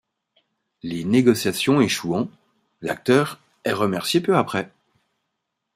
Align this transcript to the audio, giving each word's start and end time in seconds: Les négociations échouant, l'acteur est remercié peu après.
Les 0.81 1.03
négociations 1.03 1.79
échouant, 1.79 2.27
l'acteur 2.81 3.39
est 3.65 3.71
remercié 3.71 4.19
peu 4.19 4.35
après. 4.35 4.71